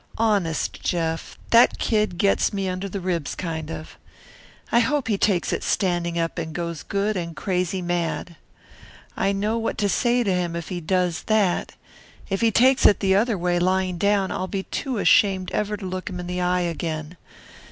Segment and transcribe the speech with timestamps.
[0.17, 3.97] Honest, Jeff, that kid gets me under the ribs kind of.
[4.71, 8.35] I hope he takes it standing up, and goes good and crazy mad."
[9.15, 11.73] "I'll know what to say to him if he does that.
[12.31, 15.85] If he takes it the other way, lying down, I'll be too ashamed ever to
[15.85, 17.15] look him in the eye again.